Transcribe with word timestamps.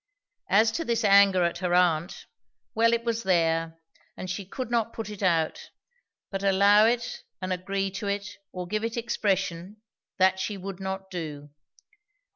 As 0.49 0.71
to 0.71 0.83
this 0.83 1.03
anger 1.03 1.43
at 1.43 1.59
her 1.59 1.75
aunt, 1.75 2.25
well, 2.73 2.91
it 2.91 3.03
was 3.03 3.21
there, 3.21 3.77
and 4.17 4.31
she 4.31 4.47
could 4.47 4.71
not 4.71 4.93
put 4.93 5.11
it 5.11 5.21
out; 5.21 5.69
but 6.31 6.41
allow 6.43 6.85
it 6.87 7.21
and 7.39 7.53
agree 7.53 7.91
to 7.91 8.07
it, 8.07 8.37
or 8.51 8.65
give 8.65 8.83
it 8.83 8.97
expression, 8.97 9.83
that 10.17 10.39
she 10.39 10.57
would 10.57 10.79
not 10.79 11.11
do. 11.11 11.51